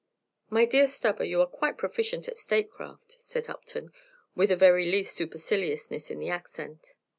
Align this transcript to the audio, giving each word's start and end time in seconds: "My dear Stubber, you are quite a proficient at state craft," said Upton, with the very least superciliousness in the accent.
"My 0.49 0.65
dear 0.65 0.87
Stubber, 0.87 1.25
you 1.25 1.39
are 1.41 1.45
quite 1.45 1.73
a 1.73 1.77
proficient 1.77 2.27
at 2.27 2.35
state 2.35 2.71
craft," 2.71 3.17
said 3.19 3.47
Upton, 3.47 3.91
with 4.33 4.49
the 4.49 4.55
very 4.55 4.89
least 4.91 5.13
superciliousness 5.15 6.09
in 6.09 6.17
the 6.17 6.29
accent. 6.29 6.95